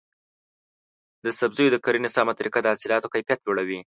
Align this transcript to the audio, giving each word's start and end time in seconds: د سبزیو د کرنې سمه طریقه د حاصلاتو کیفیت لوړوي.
د 1.23 1.25
سبزیو 1.39 1.73
د 1.73 1.77
کرنې 1.85 2.09
سمه 2.15 2.33
طریقه 2.39 2.59
د 2.61 2.65
حاصلاتو 2.71 3.11
کیفیت 3.13 3.39
لوړوي. 3.43 3.79